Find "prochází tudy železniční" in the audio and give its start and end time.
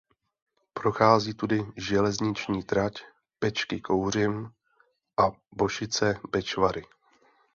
0.73-2.63